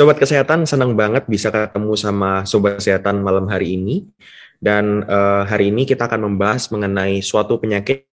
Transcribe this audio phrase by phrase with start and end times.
[0.00, 4.08] Sobat Kesehatan, senang banget bisa ketemu sama Sobat Kesehatan malam hari ini.
[4.56, 8.08] Dan uh, hari ini kita akan membahas mengenai suatu penyakit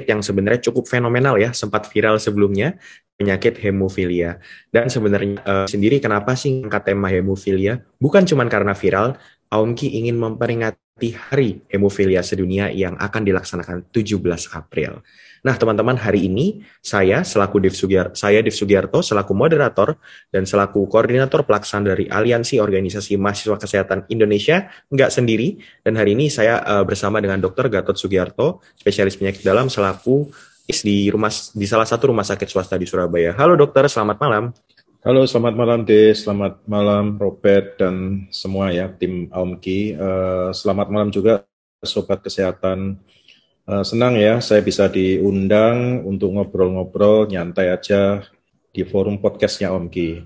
[0.00, 2.80] yang sebenarnya cukup fenomenal ya, sempat viral sebelumnya,
[3.20, 4.40] penyakit hemofilia.
[4.72, 7.84] Dan sebenarnya uh, sendiri kenapa sih angkat tema hemofilia?
[8.00, 9.20] Bukan cuma karena viral,
[9.54, 14.18] Aumki ingin memperingati Hari Hemofilia Sedunia yang akan dilaksanakan 17
[14.50, 14.98] April.
[15.44, 20.00] Nah, teman-teman, hari ini saya selaku Dev Sugiar, saya Dev Sugiarto selaku moderator
[20.32, 26.32] dan selaku koordinator pelaksana dari Aliansi Organisasi Mahasiswa Kesehatan Indonesia nggak sendiri dan hari ini
[26.32, 27.68] saya uh, bersama dengan Dr.
[27.68, 30.32] Gatot Sugiarto, spesialis penyakit dalam selaku
[30.64, 33.36] di rumah di salah satu rumah sakit swasta di Surabaya.
[33.36, 34.48] Halo dokter, selamat malam.
[35.04, 39.92] Halo, selamat malam De, selamat malam Robert dan semua ya tim Aumki.
[39.92, 41.44] Uh, selamat malam juga
[41.84, 42.96] sobat kesehatan
[43.64, 48.20] Uh, senang ya saya bisa diundang untuk ngobrol-ngobrol nyantai aja
[48.68, 50.20] di forum podcastnya Om Ki.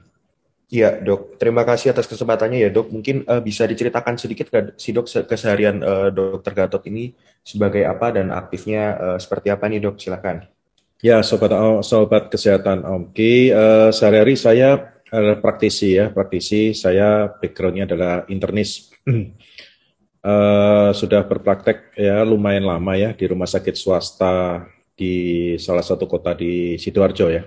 [0.74, 2.90] Iya dok, terima kasih atas kesempatannya ya dok.
[2.90, 7.14] Mungkin uh, bisa diceritakan sedikit si dok keseharian uh, dokter Gatot ini
[7.46, 10.02] sebagai apa dan aktifnya uh, seperti apa nih dok?
[10.02, 10.57] Silakan.
[10.98, 11.54] Ya sobat
[11.86, 16.74] sobat kesehatan Om Ki, uh, sehari-hari saya adalah praktisi ya praktisi.
[16.74, 18.90] Saya backgroundnya adalah internis.
[19.06, 24.66] uh, sudah berpraktek ya lumayan lama ya di rumah sakit swasta
[24.98, 27.46] di salah satu kota di sidoarjo ya.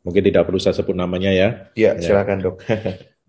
[0.00, 1.48] Mungkin tidak perlu saya sebut namanya ya.
[1.76, 2.16] Iya, ya.
[2.16, 2.64] silakan dok.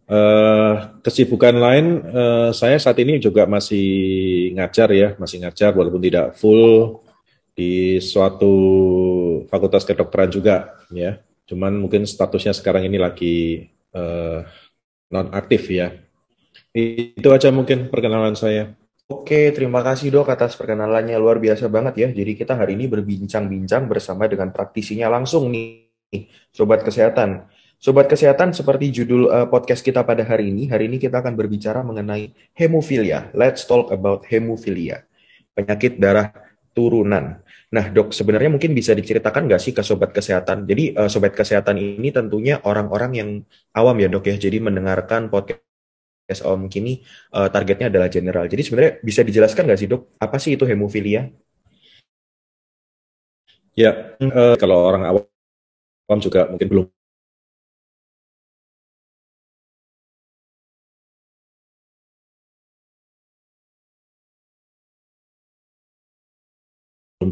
[0.08, 3.84] uh, kesibukan lain uh, saya saat ini juga masih
[4.56, 7.04] ngajar ya, masih ngajar walaupun tidak full
[7.52, 8.54] di suatu
[9.52, 10.56] fakultas kedokteran juga
[10.92, 11.20] ya.
[11.48, 14.48] Cuman mungkin statusnya sekarang ini lagi uh,
[15.12, 15.92] non aktif ya.
[16.72, 18.72] Itu aja mungkin perkenalan saya.
[19.12, 22.10] Oke, terima kasih dok atas perkenalannya luar biasa banget ya.
[22.16, 27.44] Jadi kita hari ini berbincang-bincang bersama dengan praktisinya langsung nih, sobat kesehatan.
[27.76, 31.84] Sobat kesehatan, seperti judul uh, podcast kita pada hari ini, hari ini kita akan berbicara
[31.84, 33.28] mengenai hemofilia.
[33.36, 35.04] Let's talk about hemofilia,
[35.58, 36.31] penyakit darah
[36.72, 37.44] turunan.
[37.72, 40.68] Nah, dok, sebenarnya mungkin bisa diceritakan nggak sih ke sobat kesehatan?
[40.68, 43.30] Jadi, uh, sobat kesehatan ini tentunya orang-orang yang
[43.72, 44.36] awam ya, dok ya.
[44.36, 47.00] Jadi mendengarkan podcast Om kini
[47.36, 48.48] uh, targetnya adalah general.
[48.52, 51.31] Jadi sebenarnya bisa dijelaskan nggak sih dok, apa sih itu hemofilia?
[53.72, 56.86] Ya, uh, kalau orang awam juga mungkin belum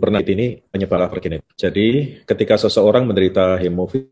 [0.09, 1.53] pernah ini penyebab genetik.
[1.53, 1.87] Jadi
[2.25, 4.09] ketika seseorang menderita hemofilia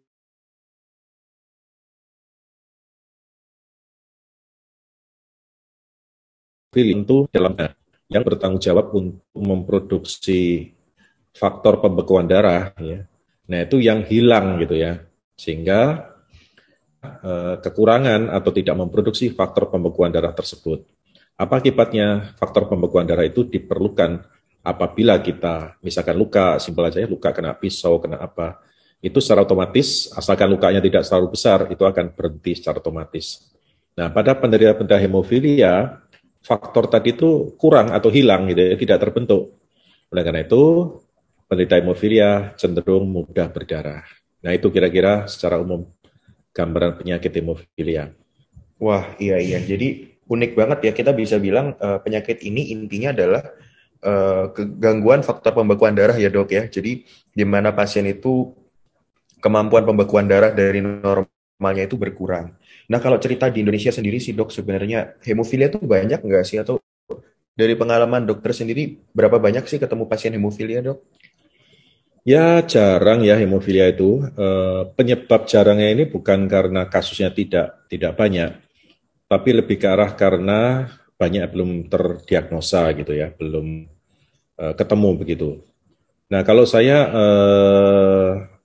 [6.78, 7.58] itu dalam
[8.14, 10.70] yang bertanggung jawab untuk memproduksi
[11.34, 13.10] faktor pembekuan darah ya.
[13.50, 15.02] Nah, itu yang hilang gitu ya.
[15.34, 16.14] Sehingga
[17.02, 20.86] eh, kekurangan atau tidak memproduksi faktor pembekuan darah tersebut.
[21.42, 24.37] Apa akibatnya faktor pembekuan darah itu diperlukan
[24.68, 28.60] apabila kita misalkan luka, simpel aja ya, luka kena pisau, kena apa,
[29.00, 33.48] itu secara otomatis asalkan lukanya tidak terlalu besar itu akan berhenti secara otomatis.
[33.96, 36.04] Nah, pada penderita-penderita hemofilia
[36.44, 39.56] faktor tadi itu kurang atau hilang gitu ya, tidak terbentuk.
[40.12, 40.64] Oleh karena itu,
[41.48, 44.04] penderita hemofilia cenderung mudah berdarah.
[44.44, 45.88] Nah, itu kira-kira secara umum
[46.52, 48.12] gambaran penyakit hemofilia.
[48.78, 49.58] Wah, iya iya.
[49.64, 53.42] Jadi unik banget ya kita bisa bilang uh, penyakit ini intinya adalah
[54.04, 56.64] uh, kegangguan faktor pembekuan darah ya, Dok ya.
[56.70, 58.54] Jadi di mana pasien itu
[59.38, 62.58] kemampuan pembekuan darah dari normalnya itu berkurang.
[62.90, 66.80] Nah kalau cerita di Indonesia sendiri sih dok sebenarnya hemofilia itu banyak nggak sih atau
[67.58, 71.04] dari pengalaman dokter sendiri berapa banyak sih ketemu pasien hemofilia dok?
[72.28, 74.20] Ya jarang ya hemofilia itu.
[74.36, 74.48] E,
[74.94, 78.52] penyebab jarangnya ini bukan karena kasusnya tidak tidak banyak,
[79.32, 83.90] tapi lebih ke arah karena banyak belum terdiagnosa gitu ya, belum
[84.56, 85.50] e, ketemu begitu.
[86.30, 87.26] Nah kalau saya e,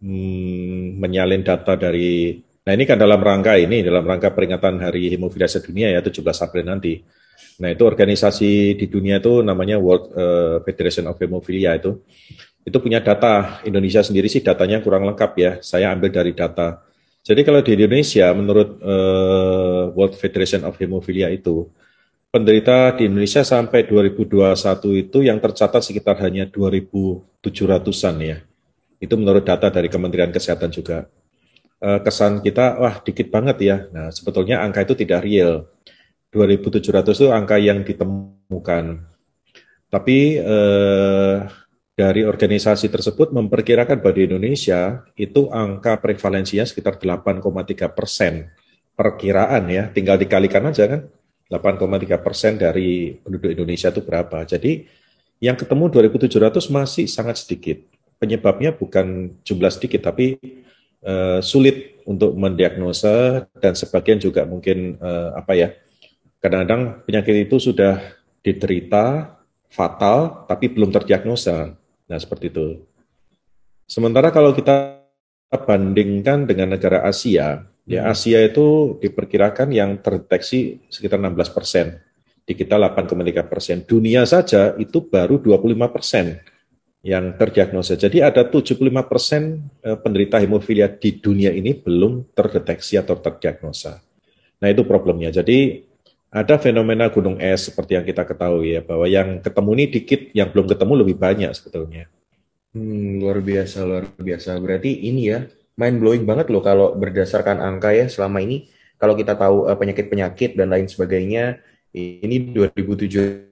[0.04, 5.50] mm, menyalin data dari Nah ini kan dalam rangka ini, dalam rangka peringatan Hari Hemofilia
[5.50, 7.02] Sedunia ya 17 April nanti.
[7.58, 11.98] Nah itu organisasi di dunia itu namanya World uh, Federation of Hemophilia itu.
[12.62, 16.86] Itu punya data, Indonesia sendiri sih datanya kurang lengkap ya, saya ambil dari data.
[17.26, 21.66] Jadi kalau di Indonesia menurut uh, World Federation of Hemophilia itu,
[22.32, 28.40] penderita di Indonesia sampai 2021 itu yang tercatat sekitar hanya 2.700-an ya.
[28.96, 31.12] Itu menurut data dari Kementerian Kesehatan juga.
[31.82, 33.76] Eh, kesan kita wah dikit banget ya.
[33.92, 35.68] Nah, sebetulnya angka itu tidak real.
[36.32, 39.04] 2700 itu angka yang ditemukan.
[39.92, 41.36] Tapi eh,
[41.92, 48.48] dari organisasi tersebut memperkirakan bahwa di Indonesia itu angka prevalensinya sekitar 8,3 persen
[48.96, 51.12] perkiraan ya, tinggal dikalikan aja kan.
[51.52, 54.48] 8,3 persen dari penduduk Indonesia itu berapa.
[54.48, 54.88] Jadi
[55.44, 57.84] yang ketemu 2.700 masih sangat sedikit.
[58.16, 60.38] Penyebabnya bukan jumlah sedikit, tapi
[61.04, 65.68] uh, sulit untuk mendiagnosa dan sebagian juga mungkin uh, apa ya,
[66.38, 68.00] kadang-kadang penyakit itu sudah
[68.40, 69.36] diterita
[69.68, 71.74] fatal tapi belum terdiagnosa.
[72.06, 72.86] Nah seperti itu.
[73.90, 75.02] Sementara kalau kita
[75.52, 78.12] bandingkan dengan negara Asia, Ya, hmm.
[78.14, 81.86] Asia itu diperkirakan yang terdeteksi sekitar 16 persen.
[82.42, 83.86] Di kita 8,3 persen.
[83.86, 86.42] Dunia saja itu baru 25 persen
[87.02, 87.98] yang terdiagnosa.
[87.98, 88.78] Jadi ada 75
[89.10, 93.98] persen eh, penderita hemofilia di dunia ini belum terdeteksi atau terdiagnosa.
[94.62, 95.34] Nah itu problemnya.
[95.34, 95.82] Jadi
[96.32, 100.48] ada fenomena gunung es seperti yang kita ketahui ya, bahwa yang ketemu ini dikit, yang
[100.48, 102.08] belum ketemu lebih banyak sebetulnya.
[102.72, 104.56] Hmm, luar biasa, luar biasa.
[104.56, 105.44] Berarti ini ya,
[105.82, 108.70] mind blowing banget loh kalau berdasarkan angka ya selama ini
[109.02, 111.58] kalau kita tahu uh, penyakit-penyakit dan lain sebagainya
[111.90, 113.50] ini 2007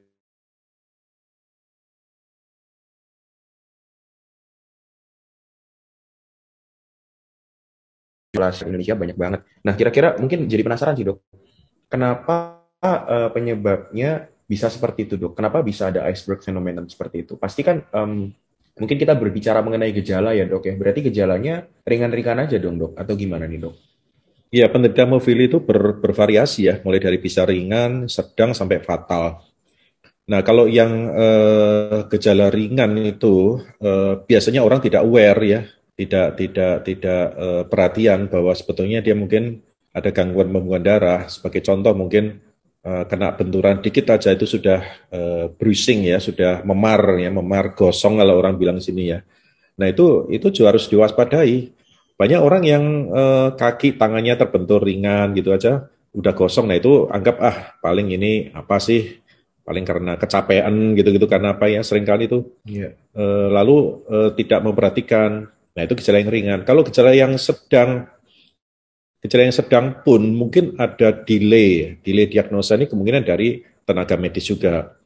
[8.41, 9.41] Indonesia banyak banget.
[9.67, 11.19] Nah, kira-kira mungkin jadi penasaran sih, Dok.
[11.91, 15.37] Kenapa uh, penyebabnya bisa seperti itu, Dok?
[15.37, 17.35] Kenapa bisa ada iceberg phenomenon seperti itu?
[17.37, 18.31] Pasti kan um,
[18.79, 20.75] Mungkin kita berbicara mengenai gejala ya dok ya.
[20.79, 23.75] Berarti gejalanya ringan-ringan aja dong dok, atau gimana nih dok?
[24.51, 29.47] Ya, penderita hemofili itu ber, bervariasi ya, mulai dari bisa ringan, sedang sampai fatal.
[30.27, 35.61] Nah, kalau yang eh, gejala ringan itu eh, biasanya orang tidak aware ya,
[35.95, 39.63] tidak tidak tidak eh, perhatian bahwa sebetulnya dia mungkin
[39.95, 41.21] ada gangguan pembuangan darah.
[41.27, 42.43] Sebagai contoh mungkin
[42.85, 44.81] uh, kena benturan dikit aja itu sudah
[45.13, 49.19] uh, bruising ya, sudah memar ya, memar gosong kalau orang bilang sini ya.
[49.81, 51.73] Nah itu itu juga harus diwaspadai.
[52.21, 56.69] Banyak orang yang uh, kaki tangannya terbentur ringan gitu aja udah gosong.
[56.69, 59.17] Nah itu anggap ah paling ini apa sih?
[59.65, 62.45] Paling karena kecapean gitu-gitu karena apa ya sering kali itu.
[62.69, 62.93] Yeah.
[62.93, 63.17] Iya.
[63.17, 63.77] Uh, lalu
[64.11, 65.49] uh, tidak memperhatikan.
[65.49, 66.61] Nah itu gejala yang ringan.
[66.69, 68.11] Kalau gejala yang sedang
[69.21, 74.97] Gejala yang sedang pun mungkin ada delay, delay diagnosa ini kemungkinan dari tenaga medis juga.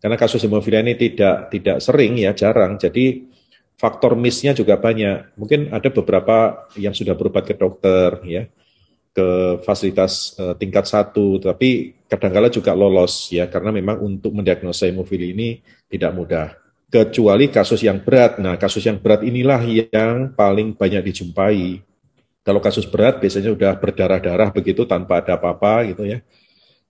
[0.00, 2.80] Karena kasus hemofilia ini tidak tidak sering ya, jarang.
[2.80, 3.28] Jadi
[3.76, 5.36] faktor miss-nya juga banyak.
[5.36, 8.48] Mungkin ada beberapa yang sudah berobat ke dokter ya,
[9.12, 15.36] ke fasilitas uh, tingkat satu, tapi kadang-kala juga lolos ya, karena memang untuk mendiagnosa hemofilia
[15.36, 15.60] ini
[15.92, 16.48] tidak mudah.
[16.88, 18.40] Kecuali kasus yang berat.
[18.40, 21.89] Nah, kasus yang berat inilah yang paling banyak dijumpai
[22.40, 26.24] kalau kasus berat biasanya sudah berdarah-darah begitu tanpa ada apa-apa gitu ya.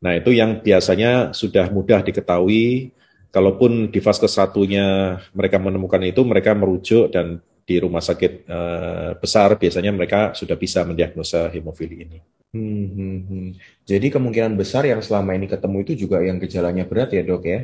[0.00, 2.94] Nah itu yang biasanya sudah mudah diketahui.
[3.30, 9.54] Kalaupun di fase satunya mereka menemukan itu, mereka merujuk dan di rumah sakit uh, besar
[9.54, 12.18] biasanya mereka sudah bisa mendiagnosa hemofili ini.
[12.50, 13.48] Hmm, hmm, hmm.
[13.86, 17.60] Jadi kemungkinan besar yang selama ini ketemu itu juga yang gejalanya berat ya dok ya?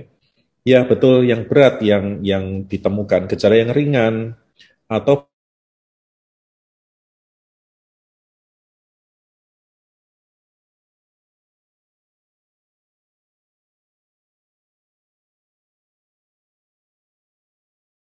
[0.62, 4.14] Ya betul, yang berat yang yang ditemukan gejala yang ringan
[4.86, 5.26] atau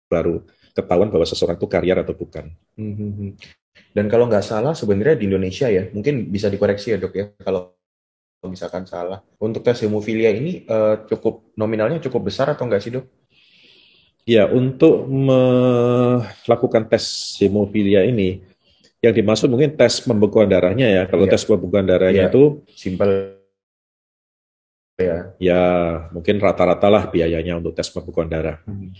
[0.08, 2.52] baru ketahuan bahwa seseorang itu karier atau bukan.
[2.76, 3.32] Hmm, hmm, hmm.
[3.96, 7.72] Dan kalau nggak salah sebenarnya di Indonesia ya, mungkin bisa dikoreksi ya dok ya kalau
[8.48, 9.24] misalkan salah.
[9.40, 13.08] Untuk tes hemofilia ini uh, cukup nominalnya cukup besar atau enggak sih dok?
[14.26, 18.42] Ya, untuk melakukan tes hemofilia ini,
[18.98, 21.04] yang dimaksud mungkin tes pembekuan darahnya ya.
[21.06, 21.32] Kalau ya.
[21.38, 22.30] tes pembekuan darahnya ya.
[22.34, 23.38] itu simpel
[24.98, 25.30] ya.
[25.38, 25.64] Ya,
[26.10, 28.66] mungkin rata-rata lah biayanya untuk tes pembekuan darah.
[28.66, 28.92] Hmm.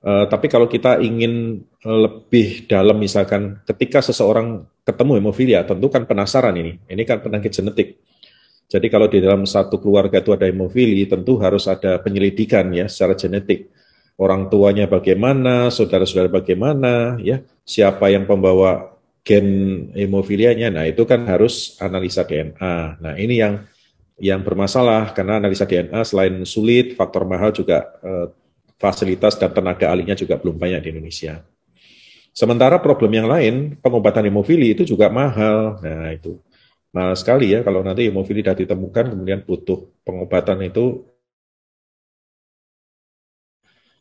[0.00, 6.56] Uh, tapi kalau kita ingin lebih dalam, misalkan ketika seseorang ketemu hemofilia, tentu kan penasaran
[6.56, 6.80] ini.
[6.88, 8.00] Ini kan penyakit genetik.
[8.70, 13.18] Jadi kalau di dalam satu keluarga itu ada hemofili, tentu harus ada penyelidikan ya secara
[13.18, 13.68] genetik.
[14.16, 18.94] Orang tuanya bagaimana, saudara-saudara bagaimana, ya siapa yang pembawa
[19.26, 19.46] gen
[19.92, 20.72] hemofilianya.
[20.72, 23.00] Nah itu kan harus analisa DNA.
[23.00, 23.64] Nah ini yang
[24.20, 28.28] yang bermasalah karena analisa DNA selain sulit, faktor mahal juga uh,
[28.80, 31.44] fasilitas dan tenaga ahlinya juga belum banyak di Indonesia.
[32.32, 35.76] Sementara problem yang lain, pengobatan hemofili itu juga mahal.
[35.84, 36.40] Nah, itu
[36.90, 41.06] mahal sekali ya kalau nanti hemofili sudah ditemukan kemudian butuh pengobatan itu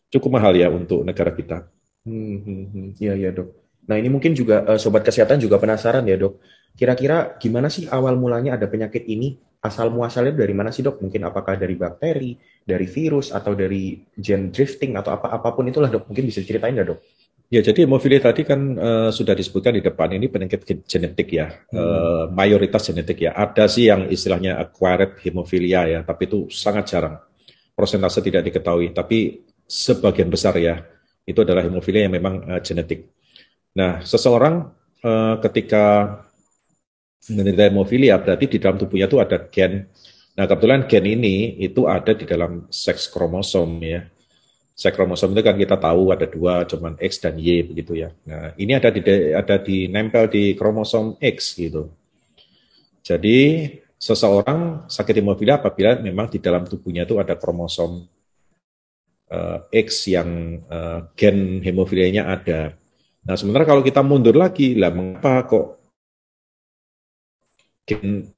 [0.09, 1.69] cukup mahal ya untuk negara kita.
[2.05, 2.87] Hmm, hmm, hmm.
[2.97, 3.53] Ya, ya dok.
[3.85, 6.41] Nah ini mungkin juga uh, sobat kesehatan juga penasaran ya dok.
[6.73, 9.37] Kira-kira gimana sih awal mulanya ada penyakit ini?
[9.59, 11.03] Asal muasalnya dari mana sih dok?
[11.03, 15.91] Mungkin apakah dari bakteri, dari virus, atau dari gen drifting atau apa apa pun itulah
[15.91, 16.07] dok.
[16.07, 16.99] Mungkin bisa ceritain nggak dok?
[17.49, 21.73] Ya, jadi hemofilia tadi kan uh, sudah disebutkan di depan ini penyakit genetik ya, hmm.
[21.73, 23.33] uh, mayoritas genetik ya.
[23.33, 27.17] Ada sih yang istilahnya acquired hemofilia ya, tapi itu sangat jarang.
[27.73, 30.77] Persentase tidak diketahui, tapi sebagian besar ya
[31.25, 33.09] itu adalah hemofilia yang memang uh, genetik.
[33.73, 34.69] Nah, seseorang
[35.01, 35.85] uh, ketika
[37.27, 39.91] menderita hemofilia berarti di dalam tubuhnya itu ada gen.
[40.39, 44.07] Nah, kebetulan gen ini itu ada di dalam seks kromosom ya
[44.79, 48.15] seks kromosom itu kan kita tahu ada dua, cuman X dan Y begitu ya.
[48.23, 49.03] Nah, ini ada di
[49.35, 51.91] ada di nempel di kromosom X gitu.
[53.03, 53.67] Jadi
[53.99, 58.07] seseorang sakit hemofilia apabila memang di dalam tubuhnya itu ada kromosom
[59.27, 62.71] uh, X yang uh, gen hemofilianya ada.
[63.27, 65.78] Nah, sementara kalau kita mundur lagi, lah mengapa kok
[67.89, 68.29] gen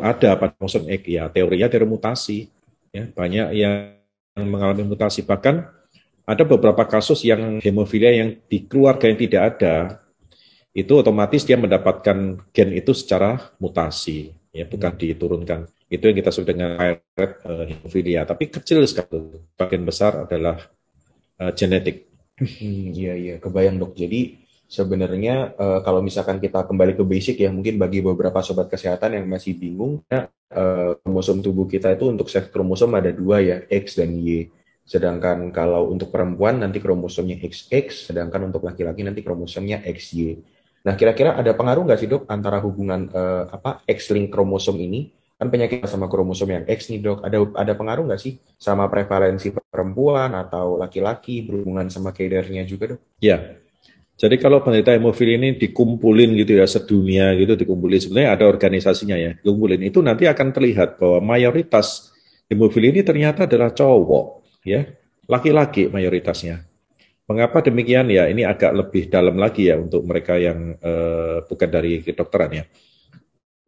[0.00, 1.02] ada pada kromosom X?
[1.04, 2.48] Ya, teorinya teori mutasi.
[2.90, 4.00] Ya, banyak yang
[4.40, 5.20] mengalami mutasi.
[5.20, 5.68] Bahkan
[6.24, 10.00] ada beberapa kasus yang hemofilia yang di keluarga yang tidak ada,
[10.72, 15.66] itu otomatis dia mendapatkan gen itu secara mutasi, ya bukan diturunkan.
[15.90, 18.22] Itu yang kita sebut dengan rate uh, hemofilia.
[18.22, 20.56] Tapi kecil sekali, bagian besar adalah
[21.42, 22.06] uh, genetik.
[22.40, 23.98] Hmm, iya iya, kebayang dok.
[23.98, 24.39] Jadi
[24.70, 29.26] sebenarnya uh, kalau misalkan kita kembali ke basic ya, mungkin bagi beberapa sobat kesehatan yang
[29.26, 33.98] masih bingung, ya, uh, kromosom tubuh kita itu untuk seks kromosom ada dua ya, X
[33.98, 34.46] dan Y.
[34.86, 40.38] Sedangkan kalau untuk perempuan nanti kromosomnya XX, sedangkan untuk laki-laki nanti kromosomnya XY.
[40.86, 45.48] Nah, kira-kira ada pengaruh nggak sih dok antara hubungan uh, apa X-link kromosom ini kan
[45.48, 50.36] penyakit sama kromosom yang X nih dok ada ada pengaruh nggak sih sama prevalensi perempuan
[50.36, 53.00] atau laki-laki berhubungan sama kadernya juga dok?
[53.20, 53.56] Ya,
[54.20, 59.30] jadi kalau penderita hemofilia ini dikumpulin gitu ya sedunia gitu dikumpulin sebenarnya ada organisasinya ya
[59.40, 62.12] dikumpulin itu nanti akan terlihat bahwa mayoritas
[62.52, 64.84] hemofilia ini ternyata adalah cowok ya
[65.30, 66.66] laki-laki mayoritasnya.
[67.30, 72.02] Mengapa demikian ya ini agak lebih dalam lagi ya untuk mereka yang uh, bukan dari
[72.02, 72.64] kedokteran ya.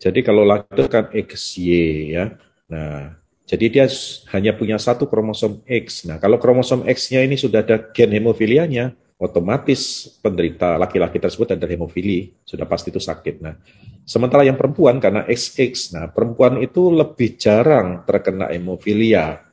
[0.03, 1.71] Jadi kalau laki itu kan XY
[2.11, 2.25] ya.
[2.67, 3.87] Nah, jadi dia
[4.35, 6.11] hanya punya satu kromosom X.
[6.11, 12.35] Nah, kalau kromosom X-nya ini sudah ada gen hemofilianya, otomatis penderita laki-laki tersebut ada hemofili,
[12.43, 13.38] sudah pasti itu sakit.
[13.38, 13.55] Nah,
[14.02, 19.47] sementara yang perempuan karena XX, nah perempuan itu lebih jarang terkena hemofilia.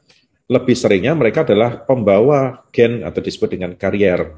[0.50, 4.34] Lebih seringnya mereka adalah pembawa gen atau disebut dengan karier.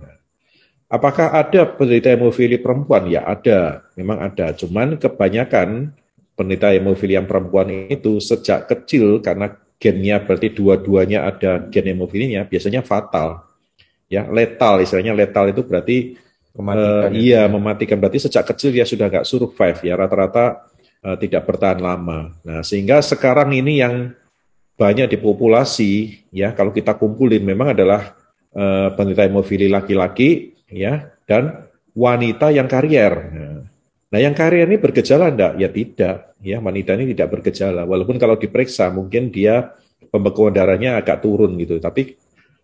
[0.92, 3.08] Apakah ada penderita hemofili perempuan?
[3.08, 4.52] Ya ada, memang ada.
[4.52, 5.96] Cuman kebanyakan
[6.36, 12.84] penderita hemofili yang perempuan itu sejak kecil karena gennya berarti dua-duanya ada gen hemofilinya biasanya
[12.86, 13.51] fatal
[14.12, 16.20] ya letal istilahnya letal itu berarti
[16.52, 20.68] mematikan uh, iya mematikan berarti sejak kecil dia sudah nggak survive ya rata-rata
[21.08, 22.36] uh, tidak bertahan lama.
[22.44, 24.12] Nah sehingga sekarang ini yang
[24.76, 28.12] banyak di populasi ya kalau kita kumpulin memang adalah
[28.52, 33.14] uh, penderita hemofili laki-laki ya dan wanita yang karier.
[34.12, 35.56] Nah, yang karier ini bergejala enggak?
[35.56, 36.36] Ya tidak.
[36.44, 37.88] Ya, wanita ini tidak bergejala.
[37.88, 39.72] Walaupun kalau diperiksa mungkin dia
[40.12, 41.80] pembekuan darahnya agak turun gitu.
[41.80, 42.20] Tapi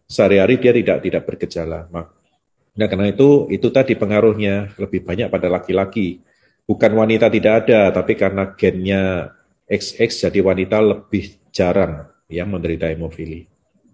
[0.07, 1.91] sehari-hari dia tidak tidak bergejala.
[1.91, 6.23] Nah, karena itu itu tadi pengaruhnya lebih banyak pada laki-laki.
[6.67, 9.31] Bukan wanita tidak ada, tapi karena gennya
[9.67, 13.47] XX jadi wanita lebih jarang yang menderita hemofili.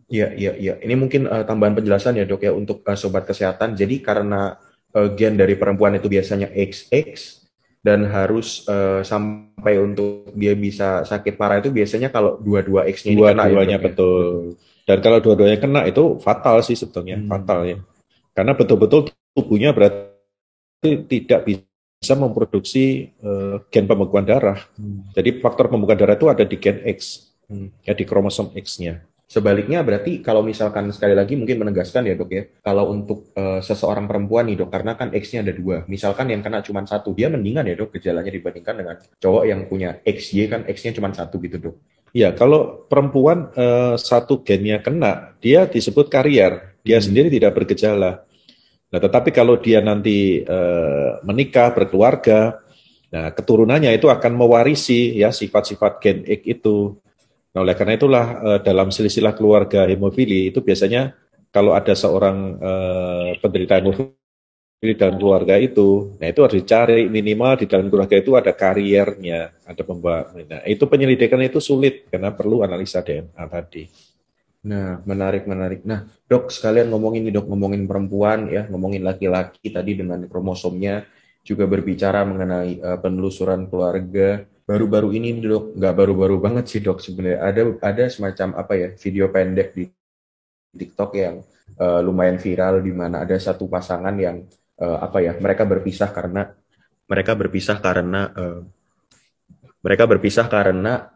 [0.10, 0.74] Iya, iya, iya.
[0.82, 3.74] Ini mungkin uh, tambahan penjelasan ya dok ya untuk uh, sobat kesehatan.
[3.74, 4.58] Jadi karena
[4.94, 7.42] uh, gen dari perempuan itu biasanya XX
[7.84, 13.78] dan harus uh, sampai untuk dia bisa sakit parah itu biasanya kalau dua-dua X-nya dua-duanya
[13.78, 14.54] ya, betul.
[14.54, 14.73] Ya?
[14.84, 17.28] Dan kalau dua-duanya kena itu fatal sih sebetulnya, hmm.
[17.32, 17.78] fatal ya.
[18.36, 24.60] Karena betul-betul tubuhnya berarti tidak bisa memproduksi uh, gen pembekuan darah.
[24.76, 25.08] Hmm.
[25.16, 27.88] Jadi faktor pembekuan darah itu ada di gen X, hmm.
[27.88, 29.00] ya di kromosom X-nya.
[29.24, 34.06] Sebaliknya berarti kalau misalkan sekali lagi mungkin menegaskan ya dok ya, kalau untuk uh, seseorang
[34.06, 37.66] perempuan nih dok, karena kan X-nya ada dua, misalkan yang kena cuma satu, dia mendingan
[37.66, 41.76] ya dok gejalanya dibandingkan dengan cowok yang punya XY kan X-nya cuma satu gitu dok.
[42.14, 46.78] Ya, kalau perempuan uh, satu gennya kena, dia disebut karier.
[46.86, 47.06] Dia hmm.
[47.10, 48.22] sendiri tidak bergejala.
[48.94, 52.62] Nah, tetapi kalau dia nanti uh, menikah, berkeluarga,
[53.10, 57.02] nah keturunannya itu akan mewarisi ya sifat-sifat gen X itu.
[57.58, 61.18] Nah, oleh karena itulah uh, dalam silsilah keluarga hemofili itu biasanya
[61.50, 64.23] kalau ada seorang uh, penderita hemofili
[64.92, 66.18] di dalam keluarga itu.
[66.20, 70.34] Nah, itu harus dicari minimal di dalam keluarga itu ada kariernya, ada pembawa.
[70.36, 73.84] Nah, itu penyelidikan itu sulit karena perlu analisa DNA tadi.
[74.64, 75.84] Nah, menarik, menarik.
[75.84, 81.04] Nah, dok, sekalian ngomongin nih dok, ngomongin perempuan ya, ngomongin laki-laki tadi dengan kromosomnya,
[81.44, 84.48] juga berbicara mengenai uh, penelusuran keluarga.
[84.64, 87.44] Baru-baru ini dok, nggak baru-baru banget sih dok sebenarnya.
[87.44, 89.84] Ada ada semacam apa ya video pendek di
[90.74, 91.44] TikTok yang
[91.78, 94.48] uh, lumayan viral di mana ada satu pasangan yang
[94.84, 96.52] uh, apa ya mereka berpisah karena
[97.08, 98.60] mereka berpisah karena uh,
[99.80, 101.08] mereka berpisah karena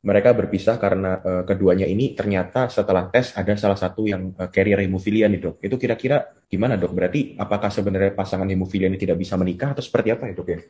[0.00, 4.80] mereka berpisah karena uh, keduanya ini ternyata setelah tes ada salah satu yang uh, carrier
[4.80, 5.60] hemofilia nih dok.
[5.60, 6.96] Itu kira-kira gimana dok?
[6.96, 10.60] Berarti apakah sebenarnya pasangan hemofilia ini tidak bisa menikah atau seperti apa ya dok ya?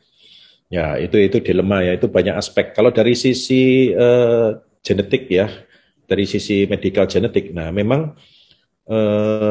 [0.71, 2.75] Ya itu itu dilema ya itu banyak aspek.
[2.75, 5.47] Kalau dari sisi uh, genetik ya,
[6.11, 8.40] dari sisi medical genetik, nah memang uh,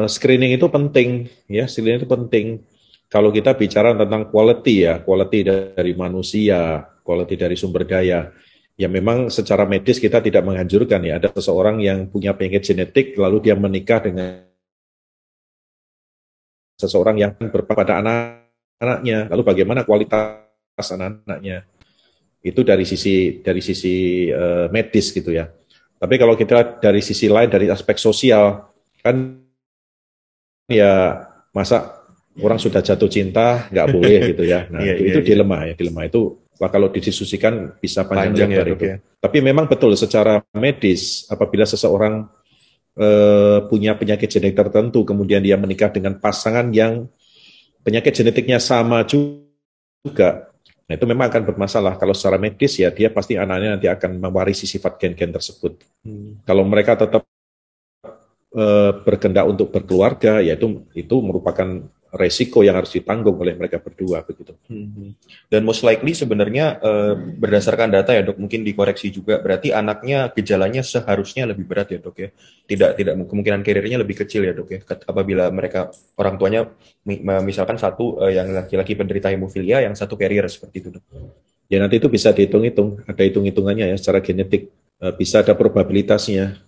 [0.06, 1.64] screening itu penting ya.
[1.64, 2.46] Screening itu penting.
[3.10, 8.30] Kalau kita bicara tentang quality ya, quality dari manusia, quality dari sumber daya
[8.80, 11.20] ya memang secara medis kita tidak menganjurkan ya.
[11.20, 14.48] Ada seseorang yang punya penyakit genetik lalu dia menikah dengan
[16.80, 20.48] seseorang yang berpada anak-anaknya lalu bagaimana kualitas
[20.80, 21.68] anak-anaknya.
[22.40, 25.44] Itu dari sisi dari sisi uh, medis gitu ya.
[26.00, 28.69] Tapi kalau kita dari sisi lain dari aspek sosial
[29.00, 29.16] kan
[30.70, 32.00] ya masa
[32.38, 35.26] orang sudah jatuh cinta nggak boleh gitu ya nah iya, itu, iya, itu iya.
[35.26, 38.84] dilema ya dilema itu Wah, kalau didiskusikan bisa panjang, panjang lebar ya, itu.
[38.84, 38.96] Ya.
[39.00, 42.28] Tapi memang betul secara medis apabila seseorang
[43.00, 47.08] uh, punya penyakit genetik tertentu kemudian dia menikah dengan pasangan yang
[47.80, 50.52] penyakit genetiknya sama juga,
[50.84, 51.96] nah itu memang akan bermasalah.
[51.96, 55.80] Kalau secara medis ya dia pasti anaknya nanti akan mewarisi sifat gen-gen tersebut.
[56.04, 56.44] Hmm.
[56.44, 57.24] Kalau mereka tetap
[58.54, 60.54] uh, berkendak untuk berkeluarga, ya
[60.94, 64.58] itu merupakan resiko yang harus ditanggung oleh mereka berdua begitu.
[64.66, 65.14] Hmm.
[65.46, 69.38] Dan most likely sebenarnya uh, berdasarkan data ya dok, mungkin dikoreksi juga.
[69.38, 72.34] Berarti anaknya gejalanya seharusnya lebih berat ya dok ya.
[72.66, 74.82] Tidak tidak kemungkinan karirnya lebih kecil ya dok ya.
[75.06, 76.66] Apabila mereka orang tuanya
[77.46, 81.06] misalkan satu uh, yang laki-laki penderita hemofilia, yang satu carrier seperti itu dok.
[81.70, 84.74] Ya nanti itu bisa dihitung-hitung, ada hitung-hitungannya ya secara genetik.
[85.16, 86.60] Bisa ada probabilitasnya.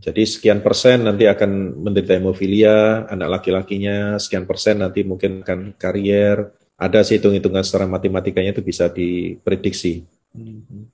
[0.00, 6.52] Jadi sekian persen nanti akan menderita hemofilia, anak laki-lakinya sekian persen nanti mungkin akan karier.
[6.76, 10.04] Ada sih hitung-hitungan secara matematikanya itu bisa diprediksi.
[10.36, 10.92] Hmm.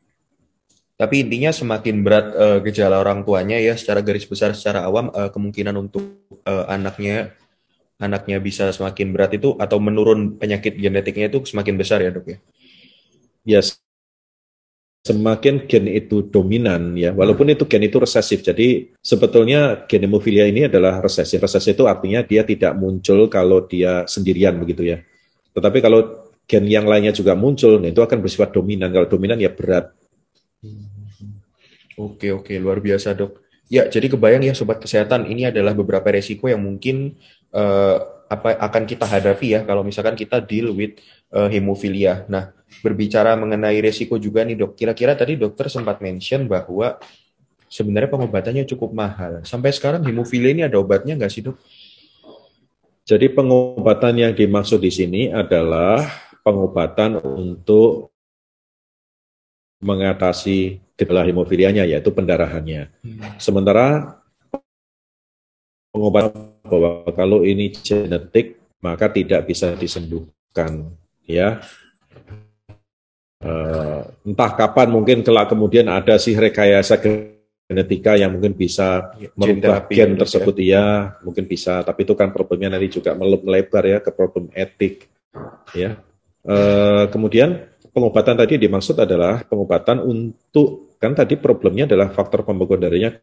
[0.94, 5.34] Tapi intinya semakin berat uh, gejala orang tuanya ya secara garis besar secara awam uh,
[5.34, 7.34] kemungkinan untuk uh, anaknya
[7.98, 12.38] anaknya bisa semakin berat itu atau menurun penyakit genetiknya itu semakin besar ya dok ya.
[13.42, 13.81] Yes,
[15.02, 18.46] semakin gen itu dominan ya, walaupun itu gen itu resesif.
[18.46, 21.42] Jadi sebetulnya gen hemofilia ini adalah resesif.
[21.42, 25.02] Resesif itu artinya dia tidak muncul kalau dia sendirian begitu ya.
[25.58, 28.94] Tetapi kalau gen yang lainnya juga muncul, nah itu akan bersifat dominan.
[28.94, 29.90] Kalau dominan ya berat.
[31.98, 33.42] Oke oke luar biasa dok.
[33.66, 37.18] Ya jadi kebayang ya sobat kesehatan ini adalah beberapa resiko yang mungkin
[37.50, 40.96] uh, apa akan kita hadapi ya kalau misalkan kita deal with
[41.34, 42.24] uh, hemofilia.
[42.32, 46.96] Nah, berbicara mengenai resiko juga nih dok, kira-kira tadi dokter sempat mention bahwa
[47.68, 49.44] sebenarnya pengobatannya cukup mahal.
[49.44, 51.60] Sampai sekarang hemofilia ini ada obatnya nggak sih dok?
[53.02, 56.06] Jadi pengobatan yang dimaksud di sini adalah
[56.46, 58.14] pengobatan untuk
[59.82, 62.94] mengatasi gejala hemofilianya yaitu pendarahannya.
[63.02, 63.34] Hmm.
[63.42, 64.16] Sementara
[65.90, 70.94] pengobatan bahwa kalau ini genetik maka tidak bisa disembuhkan
[71.26, 71.62] ya
[73.42, 79.86] uh, entah kapan mungkin kelak kemudian ada sih rekayasa genetika yang mungkin bisa ya, merubah
[79.90, 80.66] gen tersebut ya.
[80.66, 80.86] ya
[81.26, 85.10] mungkin bisa tapi itu kan problemnya nanti juga melebar ya ke problem etik
[85.74, 85.98] ya
[86.46, 93.18] uh, kemudian pengobatan tadi dimaksud adalah pengobatan untuk kan tadi problemnya adalah faktor pembekuan darahnya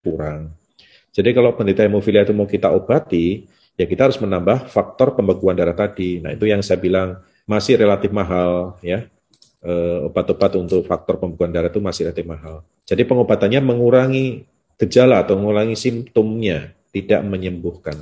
[0.00, 0.60] kurang
[1.10, 3.42] jadi kalau penderita hemofilia itu mau kita obati,
[3.74, 6.22] ya kita harus menambah faktor pembekuan darah tadi.
[6.22, 7.18] Nah itu yang saya bilang
[7.50, 9.10] masih relatif mahal ya.
[9.60, 9.72] E,
[10.08, 12.64] obat-obat untuk faktor pembekuan darah itu masih relatif mahal.
[12.88, 14.48] Jadi pengobatannya mengurangi
[14.80, 18.00] gejala atau mengurangi simptomnya, tidak menyembuhkan.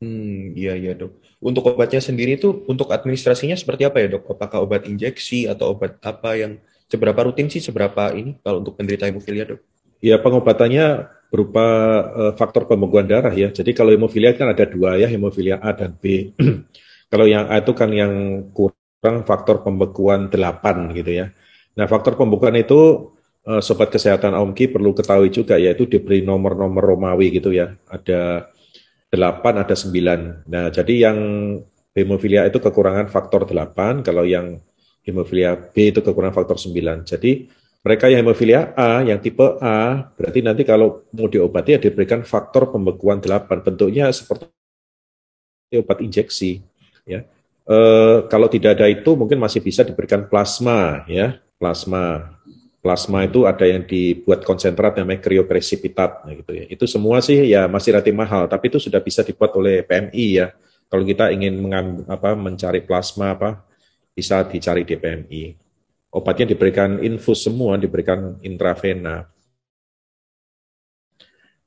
[0.00, 1.20] Hmm, iya iya dok.
[1.44, 4.32] Untuk obatnya sendiri itu untuk administrasinya seperti apa ya dok?
[4.32, 6.56] Apakah obat injeksi atau obat apa yang
[6.88, 9.60] seberapa rutin sih seberapa ini kalau untuk penderita hemofilia dok?
[10.04, 11.66] Ya pengobatannya berupa
[12.12, 13.48] uh, faktor pembekuan darah ya.
[13.48, 16.32] Jadi kalau hemofilia kan ada dua ya, hemofilia A dan B.
[17.12, 18.83] kalau yang A itu kan yang kurang
[19.28, 21.26] faktor pembekuan 8 gitu ya.
[21.76, 23.12] Nah faktor pembekuan itu
[23.44, 27.76] uh, sobat kesehatan OMKI perlu ketahui juga yaitu diberi nomor-nomor Romawi gitu ya.
[27.92, 28.48] Ada
[29.12, 30.48] 8, ada 9.
[30.48, 31.18] Nah jadi yang
[31.94, 34.58] hemofilia itu kekurangan faktor 8, kalau yang
[35.04, 37.06] hemofilia B itu kekurangan faktor 9.
[37.06, 37.46] Jadi
[37.84, 42.72] mereka yang hemofilia A, yang tipe A, berarti nanti kalau mau diobati ya diberikan faktor
[42.72, 43.60] pembekuan 8.
[43.60, 44.48] Bentuknya seperti
[45.76, 46.64] obat injeksi.
[47.04, 47.28] Ya.
[47.64, 47.78] E,
[48.28, 52.32] kalau tidak ada itu mungkin masih bisa diberikan plasma, ya, plasma.
[52.84, 56.64] plasma itu ada yang dibuat konsentrat namanya kriopresipitat gitu ya.
[56.68, 60.52] Itu semua sih ya masih relatif mahal, tapi itu sudah bisa dibuat oleh PMI ya.
[60.92, 61.64] Kalau kita ingin
[62.04, 63.64] apa, mencari plasma apa
[64.12, 65.42] bisa dicari di PMI.
[66.14, 69.26] Obatnya diberikan infus semua, diberikan intravena.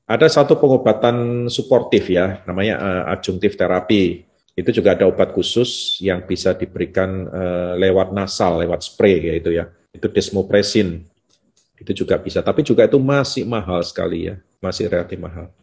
[0.08, 4.24] Ada satu pengobatan suportif ya, namanya uh, adjunktif terapi.
[4.58, 9.70] Itu juga ada obat khusus yang bisa diberikan uh, lewat nasal, lewat spray gitu ya.
[9.94, 11.06] Itu desmopresin.
[11.78, 12.42] Itu juga bisa.
[12.42, 14.34] Tapi juga itu masih mahal sekali ya.
[14.58, 15.54] Masih relatif mahal.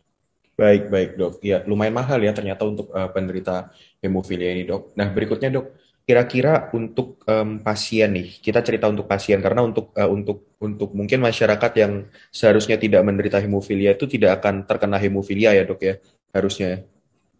[0.56, 1.44] Baik baik dok.
[1.44, 4.96] Ya lumayan mahal ya ternyata untuk uh, penderita hemofilia ini dok.
[4.96, 5.76] Nah berikutnya dok.
[6.08, 9.44] Kira-kira untuk um, pasien nih kita cerita untuk pasien.
[9.44, 14.64] Karena untuk uh, untuk untuk mungkin masyarakat yang seharusnya tidak menderita hemofilia itu tidak akan
[14.64, 16.00] terkena hemofilia ya dok ya.
[16.32, 16.88] Harusnya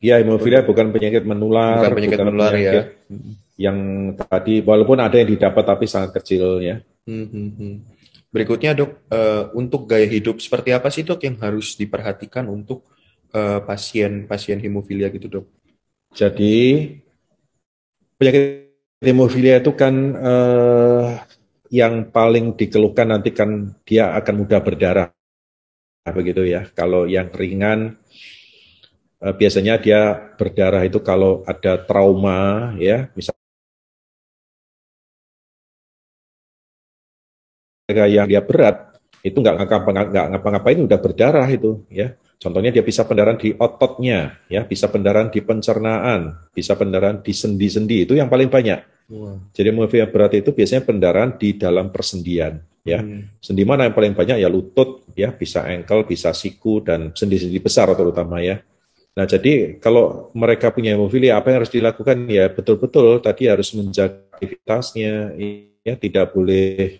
[0.04, 2.56] ya hemofilia bukan penyakit menular bukan penyakit bukan menular ya.
[2.56, 6.84] penyakit ya yang tadi walaupun ada yang didapat tapi sangat kecil ya.
[7.08, 7.76] Hmm, hmm, hmm.
[8.32, 12.84] Berikutnya dok, uh, untuk gaya hidup seperti apa sih dok yang harus diperhatikan untuk
[13.32, 15.46] uh, pasien pasien hemofilia gitu dok?
[16.12, 16.92] Jadi
[18.20, 21.16] penyakit hemofilia itu kan uh,
[21.72, 25.08] yang paling dikeluhkan nanti kan dia akan mudah berdarah
[26.12, 26.68] begitu ya.
[26.76, 27.96] Kalau yang ringan
[29.34, 33.34] biasanya dia berdarah itu kalau ada trauma ya, misal
[37.90, 39.58] yang dia berat itu nggak
[40.38, 42.14] ngapa-ngapain udah berdarah itu ya.
[42.36, 48.06] Contohnya dia bisa pendarahan di ototnya ya bisa pendarahan di pencernaan bisa pendarahan di sendi-sendi
[48.06, 48.94] itu yang paling banyak.
[49.06, 49.38] Wow.
[49.54, 53.06] jadi hemofili berat itu biasanya pendarahan di dalam persendian ya.
[53.06, 53.38] Hmm.
[53.38, 54.42] sendi mana yang paling banyak?
[54.42, 58.66] Ya lutut ya bisa ankle bisa siku dan sendi-sendi besar terutama ya
[59.16, 62.28] Nah, jadi kalau mereka punya hemofilia, apa yang harus dilakukan?
[62.28, 65.32] Ya, betul-betul tadi harus menjaga aktivitasnya,
[65.88, 67.00] ya tidak boleh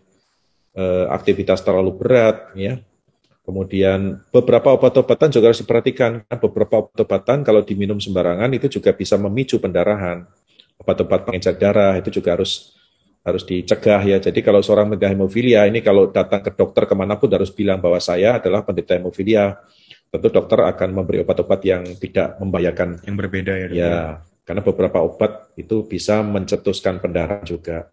[0.72, 2.80] eh, aktivitas terlalu berat ya.
[3.46, 6.26] Kemudian beberapa obat-obatan juga harus diperhatikan.
[6.40, 10.26] Beberapa obat-obatan kalau diminum sembarangan itu juga bisa memicu pendarahan.
[10.82, 12.74] Obat-obat pengencer darah itu juga harus
[13.22, 14.18] harus dicegah ya.
[14.18, 17.78] Jadi kalau seorang menderita hemofilia ini kalau datang ke dokter ke mana pun harus bilang
[17.78, 19.62] bahwa saya adalah penderita hemofilia.
[20.12, 23.04] Tentu dokter akan memberi obat-obat yang tidak membahayakan.
[23.04, 23.68] Yang berbeda ya.
[23.72, 23.98] Ya,
[24.48, 27.90] karena beberapa obat itu bisa mencetuskan pendarahan juga.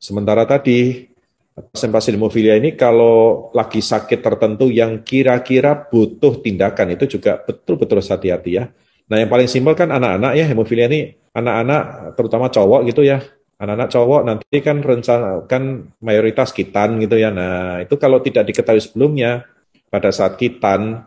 [0.00, 1.10] Sementara tadi
[1.52, 8.50] pasien-pasien hemofilia ini kalau lagi sakit tertentu yang kira-kira butuh tindakan itu juga betul-betul hati-hati
[8.56, 8.64] ya.
[9.12, 13.20] Nah yang paling simpel kan anak-anak ya hemofilia ini anak-anak terutama cowok gitu ya.
[13.60, 17.30] Anak-anak cowok nanti kan rencana kan mayoritas kitan gitu ya.
[17.30, 19.44] Nah itu kalau tidak diketahui sebelumnya
[19.92, 21.04] pada saat kitan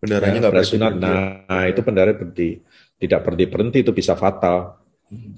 [0.00, 0.78] pendarahannya ya, nggak berhenti.
[0.80, 2.50] Nah, nah itu pendarahan berhenti
[3.00, 4.76] tidak berhenti berhenti itu bisa fatal.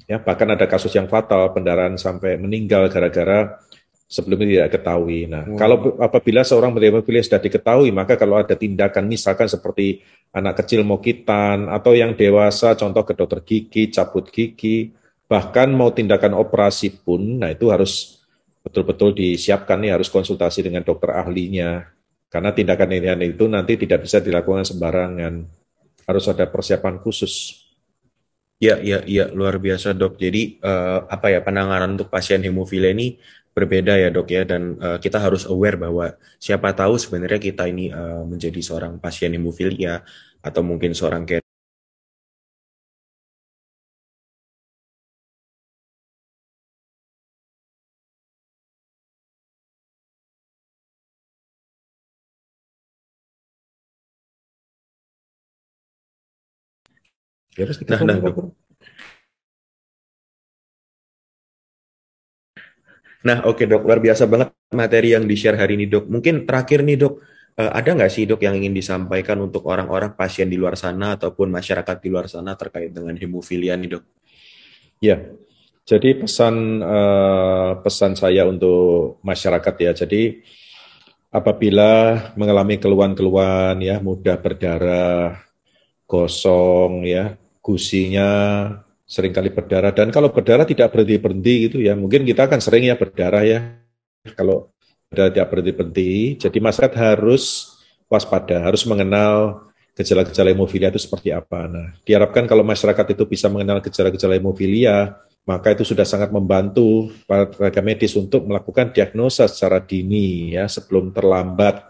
[0.04, 3.56] Ya bahkan ada kasus yang fatal pendarahan sampai meninggal gara-gara
[4.04, 5.24] sebelumnya tidak ketahui.
[5.24, 5.56] Nah, hmm.
[5.56, 10.04] kalau apabila seorang menerima pilih sudah diketahui, maka kalau ada tindakan misalkan seperti
[10.36, 14.92] anak kecil mau kitan atau yang dewasa, contoh ke dokter gigi, cabut gigi,
[15.24, 18.20] bahkan mau tindakan operasi pun, nah itu harus
[18.60, 21.88] betul-betul disiapkan nih, harus konsultasi dengan dokter ahlinya.
[22.32, 25.44] Karena tindakan ini itu nanti tidak bisa dilakukan sembarangan.
[26.08, 27.60] Harus ada persiapan khusus.
[28.56, 30.16] Ya, ya, ya, luar biasa dok.
[30.16, 33.20] Jadi uh, apa ya penanganan untuk pasien hemofilia ini
[33.52, 37.92] berbeda ya dok ya dan uh, kita harus aware bahwa siapa tahu sebenarnya kita ini
[37.92, 40.00] uh, menjadi seorang pasien hemofilia
[40.40, 41.28] atau mungkin seorang
[57.52, 58.36] kayak nah, nah, dok.
[63.22, 66.10] Nah, oke okay, dok, luar biasa banget materi yang di-share hari ini dok.
[66.10, 67.22] Mungkin terakhir nih dok,
[67.54, 71.54] uh, ada nggak sih dok yang ingin disampaikan untuk orang-orang pasien di luar sana ataupun
[71.54, 74.04] masyarakat di luar sana terkait dengan hemofilia nih dok?
[74.98, 75.22] Ya,
[75.86, 79.92] jadi pesan uh, pesan saya untuk masyarakat ya.
[79.94, 80.42] Jadi
[81.30, 85.38] apabila mengalami keluhan-keluhan ya mudah berdarah,
[86.10, 88.28] gosong ya, gusinya
[89.06, 89.94] sering kali berdarah.
[89.94, 91.94] Dan kalau berdarah tidak berhenti berhenti gitu ya.
[91.94, 93.60] Mungkin kita akan sering ya berdarah ya.
[94.34, 94.74] Kalau
[95.08, 97.76] berdarah tidak berhenti berhenti jadi masyarakat harus
[98.08, 101.68] waspada harus mengenal gejala-gejala hemofilia itu seperti apa.
[101.68, 107.50] Nah diharapkan kalau masyarakat itu bisa mengenal gejala-gejala hemofilia maka itu sudah sangat membantu para
[107.50, 111.82] tenaga medis untuk melakukan diagnosa secara dini ya sebelum terlambat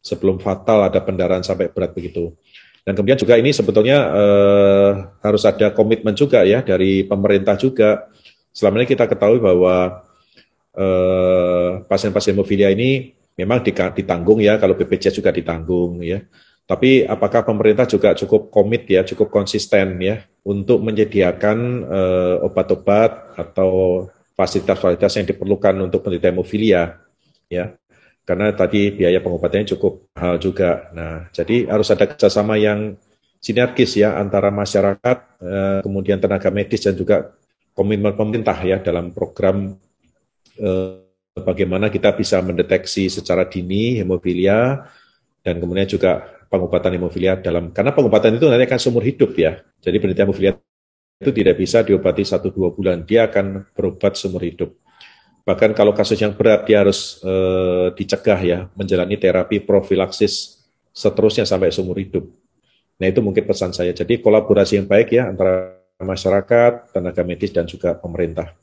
[0.00, 2.32] sebelum fatal ada pendarahan sampai berat begitu
[2.84, 4.90] dan kemudian juga ini sebetulnya eh,
[5.24, 8.12] harus ada komitmen juga ya dari pemerintah juga.
[8.54, 10.06] Selama ini kita ketahui bahwa
[10.74, 16.22] pasien pasien-pasien hemofilia ini memang ditanggung ya, kalau BPJS juga ditanggung ya.
[16.62, 21.82] Tapi apakah pemerintah juga cukup komit ya, cukup konsisten ya untuk menyediakan
[22.46, 24.06] obat-obat atau
[24.38, 27.02] fasilitas-fasilitas yang diperlukan untuk penderita hemofilia
[27.50, 27.74] ya
[28.24, 30.88] karena tadi biaya pengobatannya cukup hal juga.
[30.96, 32.96] Nah, jadi harus ada kerjasama yang
[33.44, 37.36] sinergis ya antara masyarakat, eh, kemudian tenaga medis dan juga
[37.76, 39.76] komitmen pemerintah ya dalam program
[40.56, 41.04] eh,
[41.36, 44.88] bagaimana kita bisa mendeteksi secara dini hemofilia
[45.44, 49.60] dan kemudian juga pengobatan hemofilia dalam karena pengobatan itu nanti akan seumur hidup ya.
[49.84, 50.56] Jadi penderita hemofilia
[51.20, 54.72] itu tidak bisa diobati satu dua bulan, dia akan berobat seumur hidup.
[55.44, 57.34] Bahkan kalau kasus yang berat dia harus e,
[58.00, 62.24] dicegah ya, menjalani terapi profilaksis seterusnya sampai seumur hidup.
[62.96, 63.92] Nah itu mungkin pesan saya.
[63.92, 68.56] Jadi kolaborasi yang baik ya antara masyarakat, tenaga medis dan juga pemerintah.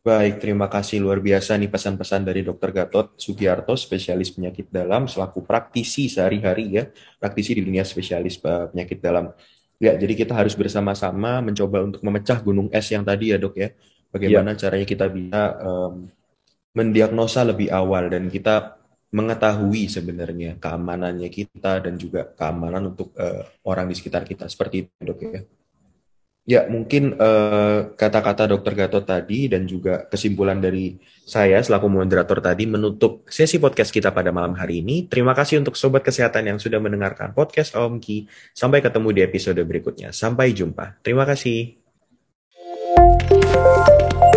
[0.00, 2.72] Baik, terima kasih luar biasa nih pesan-pesan dari Dr.
[2.72, 6.88] Gatot Sugiarto, spesialis penyakit dalam, selaku praktisi sehari-hari ya,
[7.20, 9.28] praktisi di dunia spesialis eh, penyakit dalam.
[9.76, 13.76] Ya, jadi kita harus bersama-sama mencoba untuk memecah gunung es yang tadi ya dok ya,
[14.10, 14.66] Bagaimana ya.
[14.66, 16.10] caranya kita bisa um,
[16.74, 18.78] mendiagnosa lebih awal dan kita
[19.10, 25.02] mengetahui sebenarnya keamanannya kita dan juga keamanan untuk uh, orang di sekitar kita seperti itu
[25.02, 25.42] dok ya.
[26.48, 32.66] Ya mungkin kata kata-kata dokter Gatot tadi dan juga kesimpulan dari saya selaku moderator tadi
[32.66, 35.06] menutup sesi podcast kita pada malam hari ini.
[35.06, 38.26] Terima kasih untuk sobat kesehatan yang sudah mendengarkan podcast Om Ki.
[38.50, 40.10] Sampai ketemu di episode berikutnya.
[40.10, 40.98] Sampai jumpa.
[41.04, 41.79] Terima kasih.
[43.30, 44.29] Música